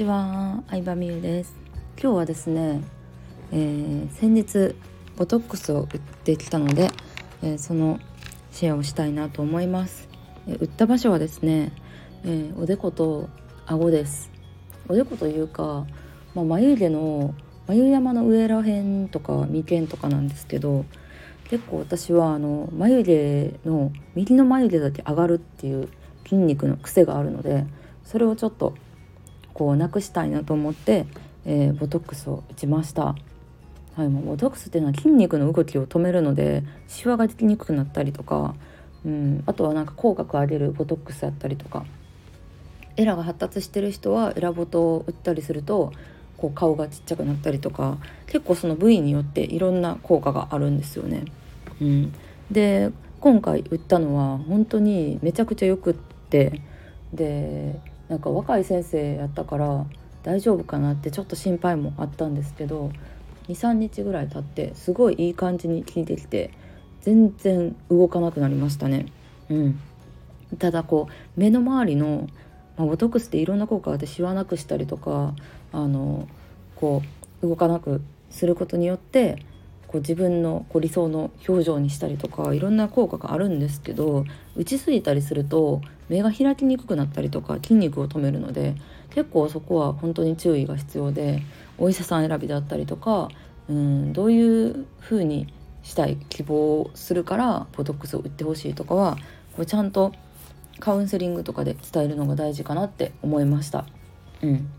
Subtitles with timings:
[0.00, 1.54] ちは、相葉美優です。
[2.02, 2.80] 今日はですね、
[3.52, 4.74] えー、先日
[5.18, 6.88] ボトックスを売ってきたので、
[7.42, 8.00] えー、その
[8.50, 10.08] シェアをしたいなと思います、
[10.48, 11.72] えー、売った場所はですね、
[12.24, 13.28] えおでこと
[13.66, 14.30] 顎です。
[14.88, 15.84] おでこというか、
[16.34, 17.34] まあ、眉毛の
[17.66, 20.86] 眉山の上らへんとか眉間とかなんですけど
[21.50, 25.90] 結構私はあの眉毛の右の眉毛だけ上がるっていう
[26.24, 27.66] 筋肉の癖があるので
[28.06, 28.74] それをちょっと
[29.60, 31.04] こうなくしたいなと思って、
[31.44, 33.14] えー、ボトックスを打ちました。
[33.94, 38.54] はい、もうボトックスっていうのは筋肉の動きを止めるのでシワができにくくなったりとか、
[39.04, 41.84] うん、あとはなんか口角上げるボトックスやったりとか
[42.96, 45.92] エラが発達してる人はエラボトを打ったりすると
[46.38, 47.98] こう顔がちっちゃくなったりとか
[48.28, 51.26] 結構その部位によっていろんな効果があるんですよね。
[51.82, 52.14] うん、
[52.50, 55.94] で今回打ったのは本当にめちゃくちゃよくっ
[56.30, 56.62] て
[57.12, 57.78] で
[58.10, 59.86] なんか若い先生やったから
[60.24, 62.90] 大丈夫かなってちょっと心配もあったんですけど
[63.48, 66.50] 23日ぐらい経ってすごいいい感じに効いてきて
[67.02, 69.06] 全然動かなくなりましたね。
[69.48, 69.80] うん、
[70.58, 72.28] ただこう目の周りの、
[72.76, 75.34] まあ、ボトックスっていろんな効果でしわなくしたりとか
[75.72, 76.28] あの
[76.76, 77.02] こ
[77.42, 79.44] う動かなくすることによって
[79.90, 84.24] こう自分のこう理想の表情にしたりとかいろんな効果があるんですけど
[84.54, 88.76] 打ちすぎたりすると目が開きにくくなったりとか筋肉を止めるので
[89.10, 91.42] 結構そこは本当に注意が必要で
[91.76, 93.30] お医者さん選びだったりとか
[93.68, 95.52] うんどういう風に
[95.82, 99.16] したい希望するからボトックスを打ってほしいとかは
[99.56, 100.12] こうちゃんと
[100.78, 103.86] カウンセリングとかで伝えるのが大事かなって思いました。
[104.40, 104.70] うん、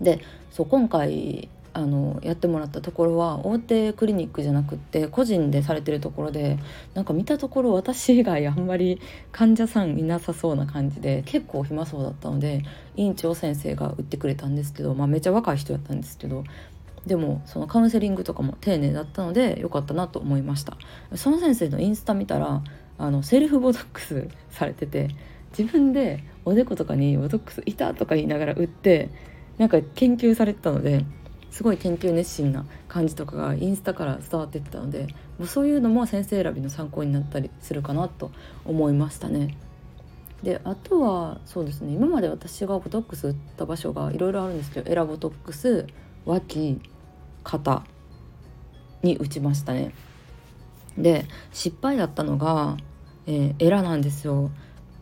[0.00, 6.58] でそう今回あのやってもらったところは大手クリニックじゃなくって個人でされてるところで
[6.94, 9.00] なんか見たところ私以外あんまり
[9.32, 12.62] 患者さんいなさそうな感じで結構暇そうだったので
[12.96, 16.44] 院長先生が打ってくれたんですけど、まあ、めっちゃ若い人やったんですけど
[17.06, 20.76] でもそのカウンセリングとかも丁寧だったので良かったなと思いました。
[21.14, 22.62] その先生のインスタ見たら
[22.98, 25.08] あのセルフボトックスされてて
[25.56, 29.08] 自分でおでことかにボトックスいたとか言いながら打って
[29.56, 31.04] なんか研究されてたので
[31.50, 38.30] すごい研究熱心な感じとかがインスタから伝わってったのでもうそういうのも先生選びの参考になったりするかなと
[38.64, 39.56] 思いましたね。
[40.42, 45.86] であとはそうですね今まで私がボトックス打った場所がいろいろあるんですけどエラボトックス
[46.24, 46.80] 脇
[47.44, 47.84] 肩
[49.02, 49.92] に打ちましたね。
[50.96, 52.76] で失敗だったのが、
[53.26, 54.50] えー、エラなんですよ。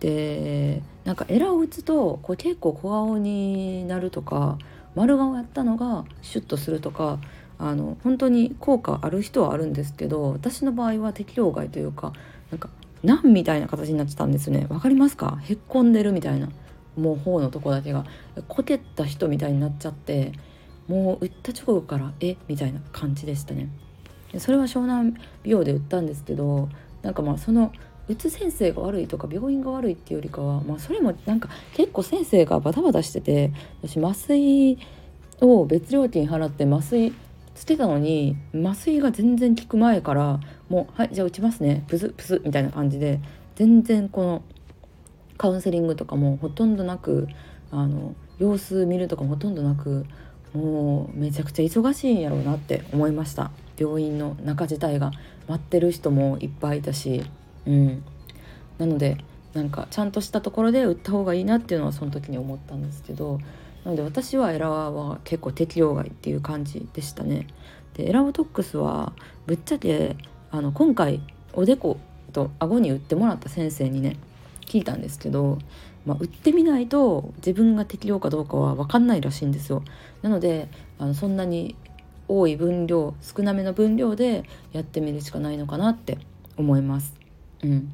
[0.00, 4.58] でなんかエラを打つとこう結構小顔になるとか
[4.98, 7.18] 丸顔やったのがシュッとするとか
[7.58, 12.12] あの本当に効果ある人はあるんですけど私の場合は適応外というか
[12.50, 12.68] なんか
[13.02, 14.66] ナンみたいな形になってたんですね。
[14.68, 15.38] わかりますか？
[15.42, 16.48] へっこんでるみたいな
[16.96, 18.04] もう頬のとこだけが。
[18.48, 20.32] こけた人みたいになっちゃって
[20.88, 22.36] もう打った直後からえ？
[22.48, 23.68] みたいな感じでしたね。
[24.38, 25.14] それは湘南
[25.44, 26.68] 美容で打ったんですけど
[27.02, 27.72] なんかまあその
[28.08, 33.52] うつ先生が悪いとか病院が悪いっていうよりかは、まあ、それもなんか結構先生がバタバタしてて
[33.82, 34.78] 私麻酔
[35.40, 37.12] を別料金払って麻酔
[37.54, 43.20] つけたのに麻酔が全然効く前からもう「はいじゃあ打ちますねプスプス」みたいな感じで
[43.56, 44.42] 全然この
[45.36, 47.28] カウンセリングとかもほとんどなく
[47.70, 50.06] あの様子見るとかもほとんどなく
[50.54, 53.50] もうめちゃくちゃ忙しいんやろうなって思いました。
[53.76, 55.12] 病院の中自体が。
[55.48, 57.24] 待ってる人もいっぱいいたし。
[57.68, 58.02] うん、
[58.78, 59.18] なので
[59.52, 63.38] なんかちゃんとしたところで売った方がいいなっていうのはその時に思ったんですけど
[63.84, 67.46] なので私はエラーは結構適用外っていう感じでしたね。
[67.94, 69.12] でエラボトックスは
[69.46, 70.16] ぶっちゃけ
[70.50, 71.20] あの今回
[71.52, 71.98] おでこ
[72.32, 74.16] と顎に売ってもらった先生にね
[74.66, 75.58] 聞いたんですけど、
[76.06, 79.82] まあ、売ってみないと自分が適量かどうかは分かんないらしいんですよ。
[80.22, 80.68] なので
[80.98, 81.76] あのそんなに
[82.28, 86.18] 多い分量少なめの分量でやってみるしかないのかなって
[86.56, 87.27] 思います。
[87.62, 87.92] うん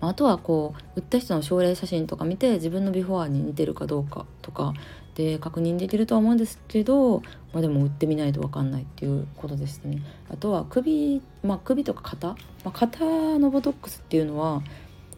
[0.00, 4.74] あとはこう売った人の症例写真とか見て自分のビフォーに似てるかどうかとか
[5.14, 7.20] で確認できるとは思うんですけど、
[7.52, 10.02] まあ、でも売ってみないと分かんないっていうことですね。
[10.30, 12.36] あとは首、まあ、首とか肩、ま
[12.66, 13.04] あ、肩
[13.38, 14.62] のボトックスっていうのは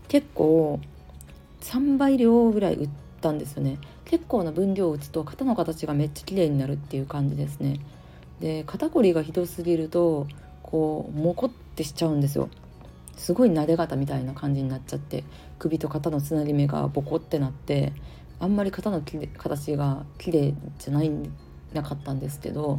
[0.07, 0.79] 結構
[1.61, 2.89] 3倍量ぐらい売っ
[3.21, 3.79] たんですよね。
[4.05, 7.81] 結構な分量を打つと肩の形がめっちゃ綺麗になるっていう感じですね。
[8.41, 10.29] で肩こりがひどすぎると
[10.63, 12.49] こうモコってしちゃうんですよ。
[13.19, 15.25] すごい撫で方みたいな感じになっちゃって
[15.59, 17.93] 首と肩のつなぎ目がボコってなって
[18.41, 19.03] あんまり肩の
[19.37, 21.11] 形が綺麗じゃない
[21.73, 22.79] なかったんですけど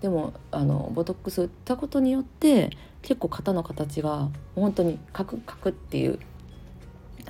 [0.00, 2.70] でもあのボトックス打ったことによって
[3.02, 6.18] 結構肩の形が本当にカクカクっていう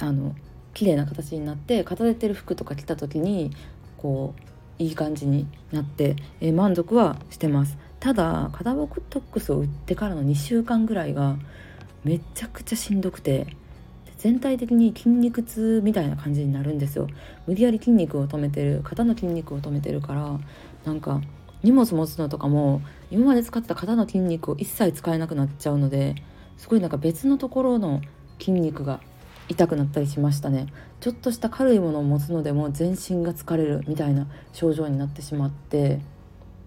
[0.01, 0.35] あの
[0.75, 3.53] 綺麗な形になって片出てる服とか着た時に
[3.97, 7.77] こういい感じになって、えー、満足はしてます。
[7.99, 11.37] ただ肩ボトックスを打ってからの2週間ぐらいが
[12.09, 13.47] めちゃくちゃしんどくて
[14.17, 17.07] 全体的に筋肉痛みたいな感じになるんですよ。
[17.47, 20.41] 無理やり筋肉を止めてる肩の筋肉を止めてるから
[20.87, 21.21] なんか
[21.63, 26.15] 荷物持つのとかも今まで使ってた肩の筋肉を一切使えなくなっちゃうので
[26.57, 28.01] すごいなんか別のところの
[28.39, 29.01] 筋肉が
[29.51, 30.67] 痛くなったりしましたね。
[31.01, 36.01] ちょっとした軽いものを持つのでも全身が疲れるみたいな症状になってしまって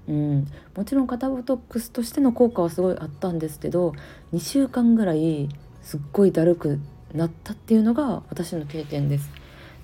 [0.07, 0.47] うん。
[0.75, 3.93] もちろん肩ボトックスとしての効果はすごいあったんですけど
[4.33, 5.49] 2週間ぐらい
[5.81, 6.79] すっごいだるく
[7.13, 9.29] なったっていうのが私の経験です。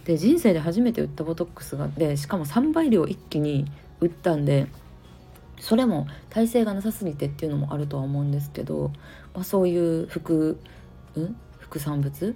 [0.06, 3.70] で人生で初めて打ったボトックスがでしかも3倍量一気に
[4.00, 4.68] 打ったんで
[5.60, 8.92] それも耐性がなさすぎてっていうのもあるとは思うんですけど、
[9.34, 10.60] まあ、そういう副,、
[11.16, 12.36] うん、副産物？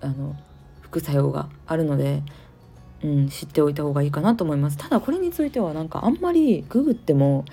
[0.00, 0.36] あの
[0.80, 2.22] 副作用があるので、
[3.04, 7.44] うん、知っておいた方がいいかなと思いますただこれについてはなんかあんまりググっても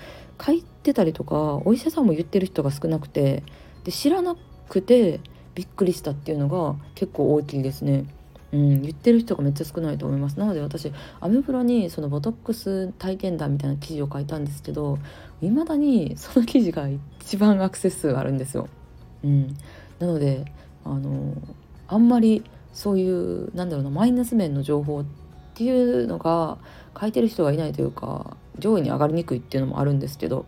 [0.44, 3.42] 書いてたりとかお医者さんも言ってる人が少なくて
[3.84, 4.36] で知らな
[4.68, 5.20] くて
[5.54, 8.06] びっくりしたっていうのが結構大きいですね。
[8.52, 14.98] うん、言ってる人がめっちゃ少ないと思いますなので私アメブロにそのボトックス体験談みたいな記事を書いたんですけど
[15.40, 16.88] いまだにその記事が
[17.20, 18.68] 一番アクセス数あるんですよ。
[19.22, 19.56] うん、
[20.00, 20.46] なので
[20.84, 21.34] あの
[21.86, 22.42] あんまり
[22.72, 25.04] そういうなんだろうなマイナス面の情報
[25.60, 26.56] っていうのが
[26.98, 30.46] 書いてる人がいないというか上位に上がりにくいっていうのもあるんですけど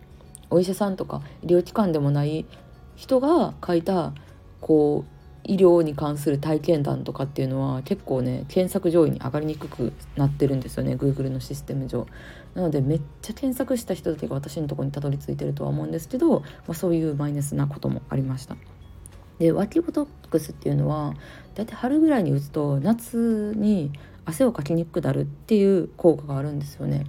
[0.49, 2.47] お医者さんとか医療機関でもない
[2.95, 4.13] 人が書いた
[4.59, 5.13] こう
[5.43, 12.07] 医療に関する体験談とかっていうのは結構ね検索上位に上がりにくくなってるんですよね Google のシステム上。
[12.55, 18.55] なのでめっちゃ検索した人だけが私のとこにたどり着いてるとは思うんですけど、まあ、そういうマイナスなこともありました。
[19.37, 21.13] で脇ボトックスっていうのは
[21.53, 23.91] 大体春ぐらいに打つと夏に
[24.25, 27.05] 汗をかきにくくなるっていう効果があるんですよね。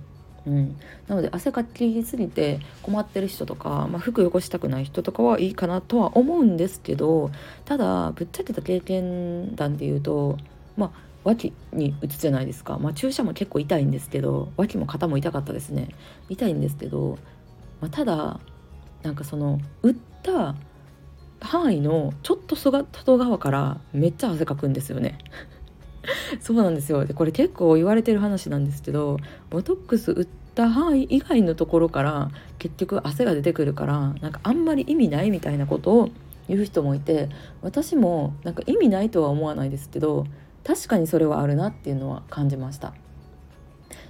[0.46, 0.76] うん、
[1.08, 7.30] なので汗かきすぎて困ってる人とか、まあ、服汚したくない人とかはいいかなとは思うんですけど
[7.64, 10.36] ただぶっちゃけた経験談で言うと
[10.76, 15.88] まあ脇に打つじゃないですか、まあ、注射も結構痛いんですけど脇も肩も痛かったですね。
[16.28, 17.18] 痛いんですけど、
[17.80, 18.38] まあ、ただ
[19.02, 20.54] なんかその打った
[21.40, 22.84] 範囲のちょっと外
[23.18, 25.18] 側からめっちゃ汗かくんですよね。
[26.40, 27.04] そうなんですよ。
[27.04, 29.18] でこれ結構言われてる話なんですけど
[29.50, 36.10] ボトックス打った範囲以外のところから結局汗が出てくるからなんかあんまり意味ないみたいなことを
[36.48, 37.28] 言う人もいて
[37.62, 40.26] 私もなんか意味ないとは思わないですけど
[40.62, 42.94] 確かにそれはあるなっていうのは感じました。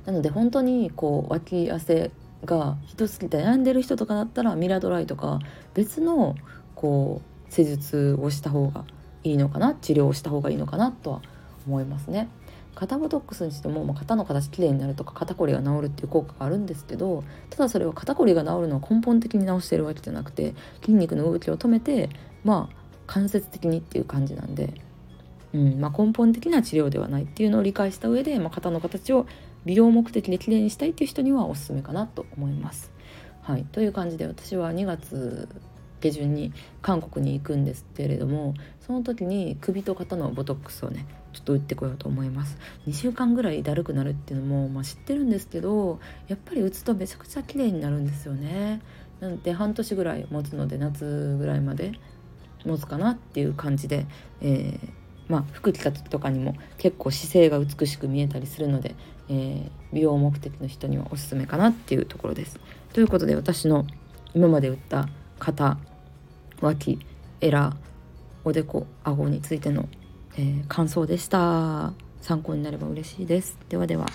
[0.06, 2.10] なので本当にこう脇汗
[2.44, 5.40] がひどすぎて悩んでる人とかだったらミラドライとか
[5.72, 6.34] 別の
[6.74, 8.84] こう施術をした方が
[9.22, 11.22] いいのかな治療をした方がいいのかなとは
[11.66, 12.28] 思いますね。
[12.74, 22.10] 肩ボトックスにしても、まあ、肩の形きれいになるとか肩こりが治るっていう効果があるんですけどただそれは肩こりが治るのは根本的に治してるわけじゃなくて筋肉の動きを止めて
[22.42, 22.76] まあ
[23.06, 24.74] 間接的にっていう感じなんで、
[25.52, 29.26] うんまあ、根本的な治療ではないっていうのを理解した上で、まあ、肩の形を
[29.64, 32.92] 美容目的できれいにしたいっていう人にはおすすめかなと思います。
[33.42, 35.48] はい、という感じで私は2月
[36.04, 36.52] 下旬に
[36.82, 38.54] 韓国に行くんですけれども
[38.86, 45.98] その時に首と肩のボトックスをねちょっと打ってこようと思います2週間ぐらいだるくなるっていうのも、まあ、知ってるんですけど
[46.28, 48.82] やっぱり打つとめちゃくちゃ綺麗になるんですよね
[49.20, 51.92] なので半年ぐらい持つので夏ぐらいまで
[52.66, 54.06] 持つかなっていう感じで、
[54.42, 54.90] えー、
[55.28, 58.94] まあ、服着た時とかにも結構姿勢が美しく見えたりするので、
[59.28, 62.58] えー、美容目的の人にはおすすめかなっていうところです。
[62.92, 63.86] ということで私の
[64.34, 65.78] 今まで打った肩
[66.64, 66.98] 脇
[67.40, 67.76] エラ
[68.44, 69.88] おでこ顎についての、
[70.36, 71.92] えー、感想でした。
[72.20, 73.58] 参考になれば嬉しいです。
[73.68, 74.06] ではでは。